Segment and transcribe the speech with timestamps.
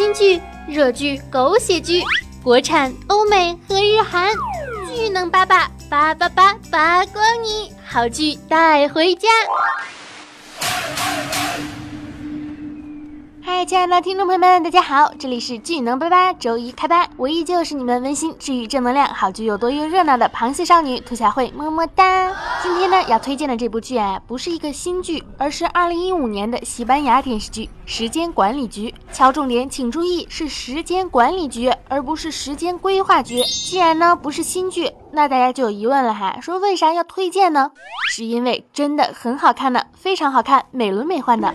[0.00, 2.02] 新剧、热剧、狗血剧，
[2.42, 4.32] 国产、欧美和日韩，
[4.96, 9.28] 巨能八八八八八八光你，好剧带回家。
[13.42, 22.30] 嗨，亲爱的听众朋友们，大家好，这里是巨能八八周一开班，我依旧是你们温馨治愈正能量、好剧又多又热闹的螃蟹少女兔小慧，么么哒。
[22.62, 28.90] 今天呢要推荐的这部剧啊，不是一个新剧，而是二零一五年的西班牙电视剧《时间管理局》。
[29.12, 33.42] 敲重点，请注意，是时间管理局，而不是时间规划局。
[33.42, 37.70] 既然呢不是新剧，那大家就有疑问了哈，说为啥要推荐呢？
[38.10, 41.54] 是因为真的很好看呢，非常好看，美轮美奂的。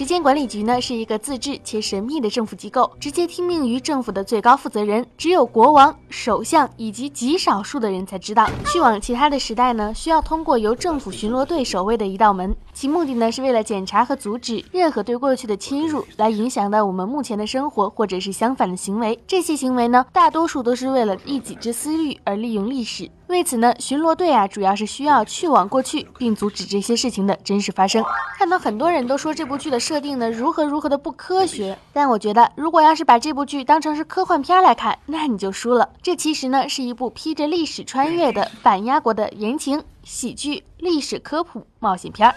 [0.00, 8.48] 时间管理局呢是一个自治且神秘的政府机构，直接听命于政府的最高负责人，只有国王、首相以及极少数的人才知道。
[8.64, 19.20] 去往其他的时代呢，需要通过由政府巡逻队守卫的一道门，其目的呢是为了检查和阻止任何对过去的侵入，来影响到我们目前的生活或者是相反的行为。
[19.26, 23.10] 这些行为呢，大多数都是为了一己之私欲而利用历史。
[23.30, 28.04] 为此呢，巡逻队啊，主要是需要去往过去，并阻止这些事情的真实发生。
[28.36, 35.88] 看到很多人都说这部剧的设定呢，如何如何的不科学，但我觉得，如果要是把这部剧当成是科幻片来看，那你就输了。
[36.02, 42.34] 这其实呢，是一部披着历史穿越的反压国的言情喜剧、历史科普冒险片儿。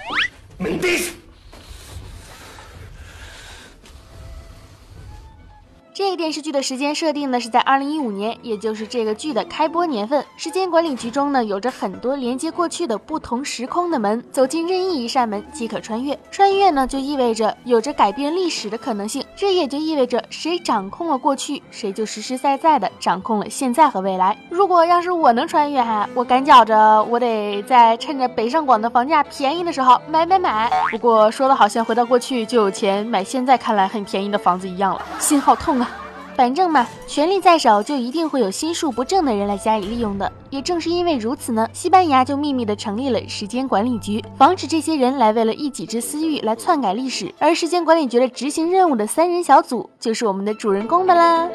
[5.96, 10.26] 这个电视剧的时间设定呢是在二零一五年，也就是这个剧的开播年份。
[10.36, 16.18] 时间管理局中呢有着很多连接过去的不同时空的门，走进任意一扇门即可穿越。
[16.32, 24.36] 穿越呢就意味着有着改变历史的可能性，这也就意味着谁掌控了过去，谁就实实在在的掌控了现在和未来。
[24.50, 30.72] 如果要是我能穿越哈，我感觉着我得在趁着北上广的房价便宜的时候买买买。
[30.90, 35.84] 不过说的好像回到过去就有钱买现在看来很便宜的房子一样了，心好痛啊！
[36.36, 40.32] 反正嘛，权力在手，就一定会有心术不正的人来加以利用的。
[40.50, 47.34] 也正是因为如此呢，西班牙就秘密的成立了时间管理局，防止这些人来为了一己之私欲来篡改历史。
[47.40, 51.50] 而时间管理局的执行任务的三人小组，就是我们的主人公的啦。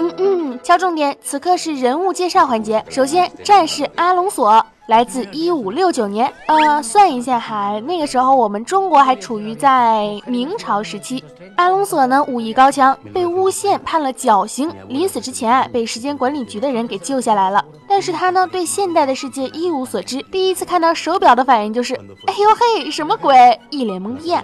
[0.00, 2.84] 嗯嗯，敲重点，此刻是人物介绍环节。
[2.88, 4.64] 首先，战士阿隆索。
[4.88, 11.22] 来自一五六九年，呃，算一下哈，那个时候我们中国还处于在明朝时期。
[11.56, 17.62] 阿隆索呢，武艺高强，被诬陷判了绞刑，临死之前啊，被时间管理局的人给救下来了。
[17.86, 21.94] 但是他呢，对现代的世界一无所知，第一次看到手表的反应就是，
[22.26, 22.48] 哎呦
[22.82, 23.60] 嘿，什么鬼？
[23.68, 24.34] 一脸懵逼。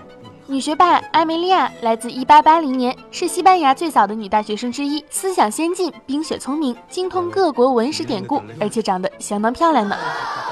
[0.46, 9.96] 女学霸艾梅利亚来自1880年，是西班牙最早的女大学生之一，思想先进，冰雪聪明，精通各国文史典故，而 且长得相当漂亮呢。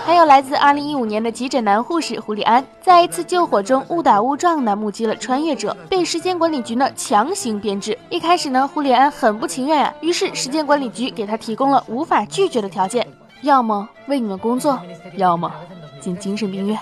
[0.06, 7.96] 还有来自2015年的急诊男护士胡里安，在一次救火中误打误撞的目击了穿越者，被时间管理局呢强行编制。
[8.08, 13.06] 一开始呢，胡里安很不情愿呀，于是时间管理局给他提供了无法拒绝的条件，
[13.42, 14.80] 要么为你们工作，
[15.16, 15.52] 要么。
[16.02, 16.78] 进精神病院。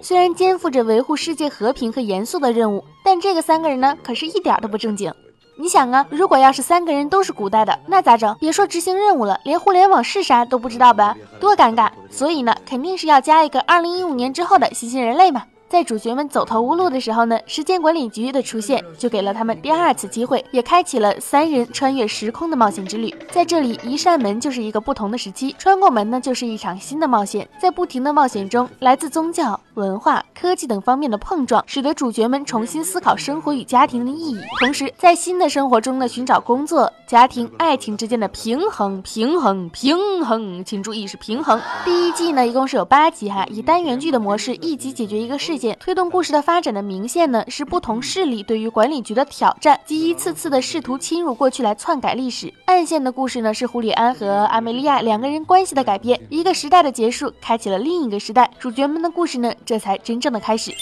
[0.00, 5.12] 虽然肩负着维护世界和平和严肃的任务，但这个三个人呢，可是一点都不正经。
[5.56, 8.36] 你想啊，如果要是三个人都是古代的，那咋整？
[8.40, 11.16] 别说执行任务了，连互联网是啥都不知道吧？
[11.38, 11.92] 多尴尬！
[12.10, 15.44] 所以呢，肯定是要加一个二零一五年之后的新兴人类嘛。
[15.74, 23.12] 在主角们走投无路的时候呢，时间管理局的出现就给了他们第二次机会，也开启了三人穿越时空的冒险之旅。
[23.32, 27.48] 在这里，一扇门就是一个不同的时期，穿过门呢就是一场新的冒险。
[27.58, 40.64] 在不停的冒险中，来自宗教、文化、科技等方面的碰撞，使得主角们重新思考生活与家庭的意义，同时在新的生活中呢寻找工作、家庭、爱情之间的平衡、平衡、平衡。
[40.64, 41.60] 请注意是平衡。
[41.84, 45.63] 第一季呢一共是有八集哈，以单元剧的模式，一集解决一个事件。
[45.72, 52.52] 推动故事的发展的明线呢，是不同势力对于管理局的挑战及一次次的试图侵入过去来篡改历史。
[52.66, 58.50] 暗线的故事呢，是胡里安和阿梅利亚两个人关系的改变，一个时代的结束，开启了另一个时代。
[58.58, 60.74] 主角们的故事呢，这才真正的开始。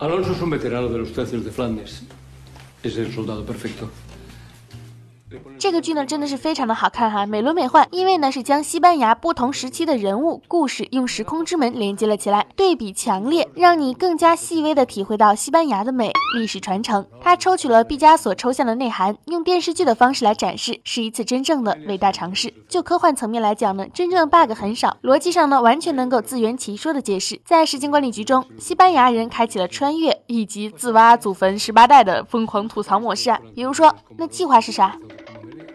[0.00, 2.04] Alonso es un veterano de los tercios de Flandes.
[2.82, 3.90] Es el soldado perfecto.
[5.60, 7.86] 这个剧呢，真的是非常的好看哈，美轮美奂。
[7.90, 17.06] 因为呢，是将西班牙不同时期的人物故事用时空之门连接了起来，对比强烈，让你更加细微的体会到西班牙的美、历史传承。
[17.20, 22.50] 他抽取了毕加索抽象的内涵，用电视剧的方式来展示，是一次真正的伟大尝试。
[22.66, 27.38] 就科幻层面来讲呢，真正的 bug 很少，逻辑上呢，完全能够自圆其说的解释。
[27.44, 34.96] 在时间管理局中，西班牙人开启了穿越以及自挖祖坟十八代的疯狂吐槽模式啊，比如说，那计划是啥？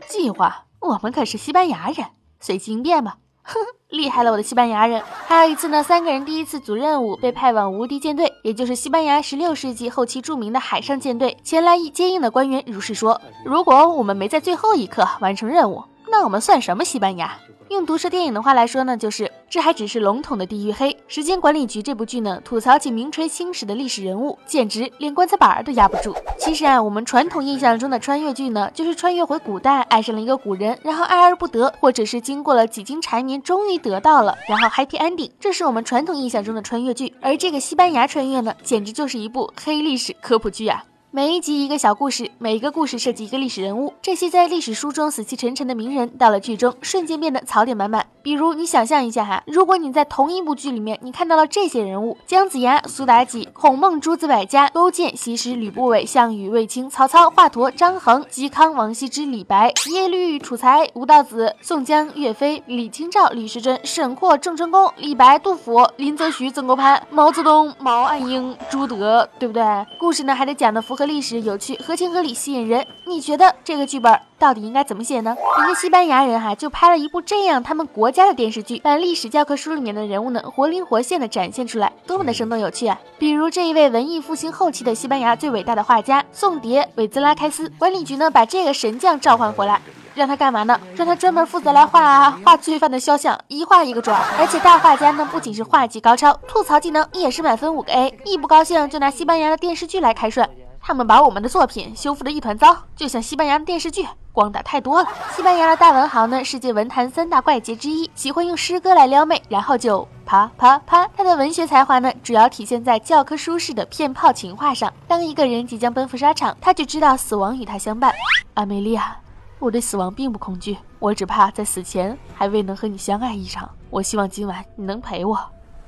[0.08, 2.08] 计划，我们可是西班牙人，
[2.40, 3.18] 随机应变吧。
[3.44, 3.60] 哼，
[3.90, 5.04] 厉害了，我的西班牙人。
[5.28, 17.38] 还有一次呢，三个人第一次组任务，被派往无敌舰队，也就是西班牙十六世纪后期著名的海上舰队，前来接应的官员如是说：如果我们没在最后一刻完成任务，那我们算什么西班牙？
[17.70, 20.96] 用毒舌电影的话来说呢，就是这还只是笼统的地狱黑。
[21.08, 26.16] 时间管理局这部剧呢，吐槽起名垂青史的历史人物，简直连棺材板儿都压不住。
[26.38, 35.32] 其实啊，我们传统印象中的穿越剧呢，就是穿越回古代，爱上了一个古人，然后爱而不得，或者是经过了几经缠绵，终于得到了，然后 happy ending。
[35.40, 37.14] 这是我们传统印象中的穿越剧。
[37.22, 40.84] 而这个西班牙穿越呢，简直就是一部黑历史科普剧啊！
[41.16, 43.94] 每一集一个小故事，每一个故事涉及一个历史人物。
[44.02, 48.06] 这些在历史书中死气沉沉的名人，到了剧中瞬间变得槽点满满。
[48.22, 69.64] 比如，你想象一下哈，如果你在同一部剧里面，你看到了这些人物：姜子牙、苏妲己、孔孟、诸子百家、勾践、西施、吕不韦、项羽、卫青、曹操、华佗、张衡、嵇康、王羲之、李白、耶律楚材、吴道子、宋江、岳飞、李清照、李时珍、沈括、郑成功、李白、杜甫、林则徐、曾国藩、毛泽东、毛岸英、朱德，对不对？
[69.98, 71.05] 故事呢还得讲的符合。
[71.06, 72.86] 历史有趣，合情合理，吸引人。
[73.06, 75.36] 你觉得这个剧本到底应该怎么写呢？
[75.60, 83.00] 人家西班牙人哈就拍了一部这样他们国家的电视剧，把历史教科书里面的人物呢活灵活现的展现出来，多么的生动有趣啊！
[83.18, 89.80] 比如这一位文艺复兴后期的西班牙最伟大的画家宋迭·韦兹拉开斯，管理局呢把这个神将召唤回来。
[90.16, 90.80] 让他干嘛呢？
[90.96, 94.16] 让他专门负责来画画罪犯的肖像，一画一个准。
[94.40, 98.18] 而且大画家呢，不仅是画技高超，吐槽技能也是满分五个 A。
[98.24, 100.50] 一不高兴就拿西班牙的电视剧来开涮。
[100.88, 105.10] 他们把我们的作品修复的一团糟，就像西班牙的电视剧，光打太多了。
[105.36, 111.08] 西班牙的大文豪呢，世界文坛三大怪杰之一，喜欢用诗歌来撩妹，然后就啪啪啪。
[111.18, 114.94] 他的文学才华呢，主要体现在教科书式的骗炮情话上。
[115.08, 118.14] 当一个人即将奔赴沙场，他就知道死亡与他相伴。
[118.54, 119.18] 阿梅丽亚，
[119.58, 123.68] 我对死亡并不恐惧，我只怕在死前还未能和你相爱一场。
[123.90, 125.36] 我希望今晚你能陪我，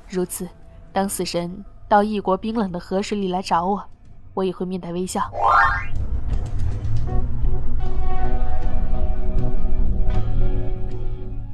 [0.10, 0.50] 如此，
[0.92, 3.84] 当死神到异国冰冷的河水里来找我。
[4.38, 5.20] 我也会面带微笑。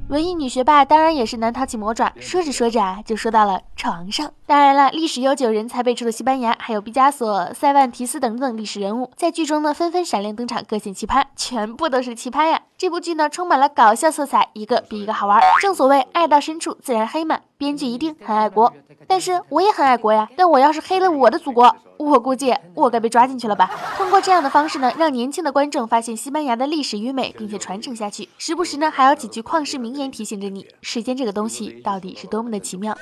[0.09, 4.31] 文艺女学霸当然也是难逃起魔爪，说着说着啊，就说到了床上。
[4.45, 12.61] 当然了，历史悠久、人才辈出的西班牙，还有毕加索、塞万提斯等等历史人物，在剧中呢纷纷闪亮登场，各显奇葩，全部都是奇葩呀！
[12.77, 15.41] 这部剧呢充满了搞笑色彩，一个比一个好玩。
[15.61, 18.73] 正所谓爱到深处自然黑嘛，编剧一定很爱国。
[19.07, 23.69] 但是我也很爱国呀，但我要是黑了我的祖国，我估计我该被抓进去了吧。
[23.95, 28.27] 通过这样的方式呢，让年轻的观众发现西班牙的历史与美，并且传承下去。
[28.37, 32.97] 时不时呢，还有几句旷世名言提醒着你，时间这个东西到底是多么的奇妙。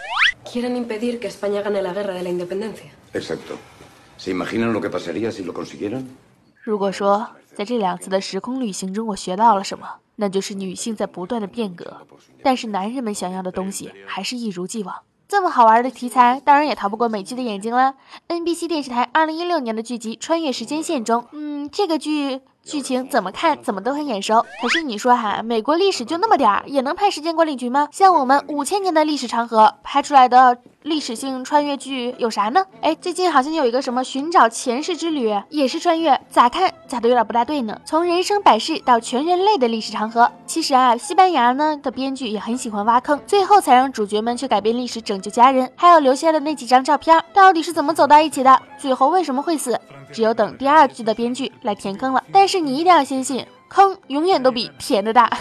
[6.63, 9.87] 如果说在这两次的时空旅行中我学到了什么，
[10.21, 12.05] 那就是女性在不断的变革，
[12.43, 14.95] 但是男人们想要的东西还是一如既往。
[15.27, 17.95] 这么好玩的题材，当然也逃不过美剧的眼睛了。
[18.27, 24.45] NBC 电视台二零一六年的剧集《穿越时间线》中，嗯，这个剧剧情怎么看怎么都很眼熟。
[24.61, 27.87] 可是你说哈，美国历史就那么点儿，也能拍时间管理局吗？
[27.91, 30.57] 像我们五千年的历史长河拍出来的。
[30.83, 32.65] 历史性穿越剧有啥呢？
[32.81, 37.79] 哎，最近好像有一个什么寻找前世之旅，也是穿越，咋看咋都有点不大对呢。
[37.85, 48.59] 从人生百世到全人类的历史长河，其实啊，西班牙呢的编剧也很喜欢挖坑，最后才让主角们去改变历史，拯救家人，还有留下的那几张照片，到底是怎么走到一起的？
[48.79, 49.79] 最后为什么会死？
[50.11, 52.23] 只有等第二季的编剧来填坑了。
[52.31, 55.29] 但是你一定要相信，坑永远都比填的大。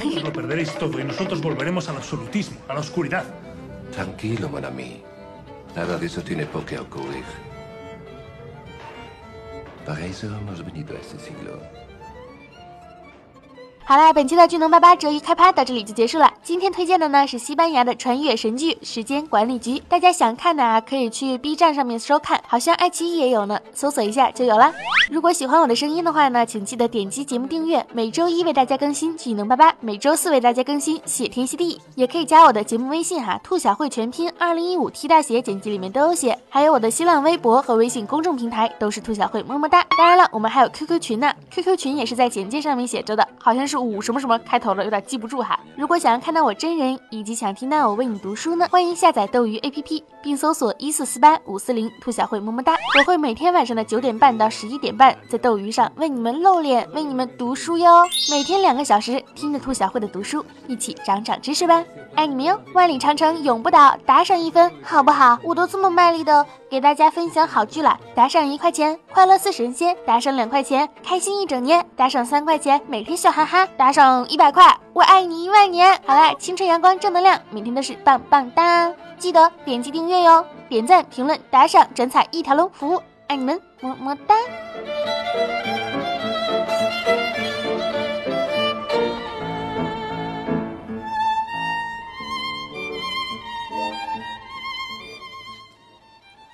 [13.84, 16.32] 好啦，本期的巨能八八折一开趴到这里就结束了。
[16.44, 24.74] 今天推荐的呢是西班牙的穿越神剧《时间管理局》，大家想看的啊可以去 B 站上面收看，好像爱奇艺也有呢，搜索一下就有了。
[25.08, 39.86] 如果喜欢我的声音的话呢，请记得点击节目订阅，每周一为大家更新技能八八，每周四为大家更新谢天谢地，也可以加我的节目微信哈，兔小慧全拼二零一五 T 大写，简介里面都有写，还有我的新浪微博和微信公众平台都是兔小慧，么么哒。
[39.96, 45.60] 当然了，我们还有 QQ 群呢，QQ 群也是在简介上面写着的，好像是五什么什么开头的，有点记不住哈。
[45.76, 52.76] 如果想要看到我真人，以及想听到我为你读书呢，欢迎下载斗鱼 APP，并搜索一四四八五四零兔小慧，么么哒。
[52.98, 58.04] 我会每天晚上的九点半到十一点半在斗鱼上为你们露脸，为你们读书哟。
[58.30, 61.84] 每天两个小时，听着兔小慧的读书，一起长长知识吧。
[62.14, 65.38] 爱你们哟，万里长城永不倒，打赏一分好不好？
[65.42, 75.98] 我都这么卖力的给大家分享好剧了，打赏一块钱，快乐似神仙；打赏两块钱，开心一整年；打赏三块钱，每天笑哈哈；打赏一百块，我爱你一万年。
[76.04, 78.92] 好啦，青春阳光正能量，每天都是棒棒哒！
[79.18, 84.36] 记得点击订阅哟，点赞、评论、打赏、转采一条龙服务，爱你们，么么哒！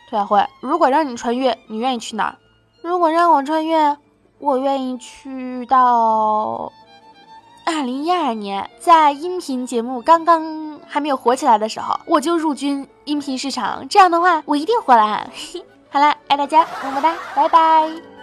[0.08, 2.38] 兔小慧，如果让你穿越，你愿意去哪儿？
[2.80, 3.99] 如果让我穿越，
[4.38, 6.73] 我愿意去到
[7.66, 13.87] 二零一二年，在音频节目刚刚还没有火起来的时候，我就入军音频市场。
[13.88, 15.31] 这样的话，我一定火了。
[15.90, 18.15] 好啦，爱大家，么么哒，拜拜。